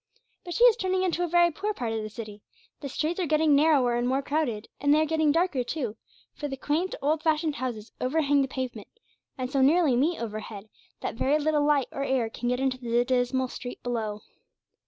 But 0.43 0.55
she 0.55 0.63
is 0.63 0.75
turning 0.75 1.03
into 1.03 1.21
a 1.23 1.27
very 1.27 1.51
poor 1.51 1.75
part 1.75 1.93
of 1.93 2.01
the 2.01 2.09
city 2.09 2.41
the 2.79 2.89
streets 2.89 3.19
are 3.19 3.27
getting 3.27 3.53
narrower 3.55 3.93
and 3.93 4.07
more 4.07 4.23
crowded, 4.23 4.67
and 4.79 4.91
they 4.91 4.99
are 4.99 5.05
getting 5.05 5.31
darker, 5.31 5.63
too, 5.63 5.95
for 6.33 6.47
the 6.47 6.57
quaint, 6.57 6.95
old 7.03 7.21
fashioned 7.21 7.57
houses 7.57 7.91
overhang 8.01 8.41
the 8.41 8.47
pavement, 8.47 8.87
and 9.37 9.51
so 9.51 9.61
nearly 9.61 9.95
meet 9.95 10.19
overhead, 10.19 10.69
that 11.01 11.13
very 11.13 11.37
little 11.37 11.63
light 11.63 11.85
or 11.91 12.03
air 12.03 12.31
can 12.31 12.49
get 12.49 12.59
into 12.59 12.79
the 12.79 13.05
dismal 13.05 13.47
street 13.47 13.83
below. 13.83 14.21